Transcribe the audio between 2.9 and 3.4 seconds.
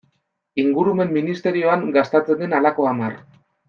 hamar.